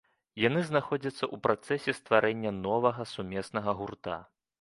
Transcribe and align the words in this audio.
Яны 0.43 0.61
знаходзяцца 0.69 1.29
у 1.35 1.37
працэсе 1.45 1.93
стварэння 1.99 2.53
новага 2.65 3.07
сумеснага 3.13 3.71
гурта. 3.83 4.17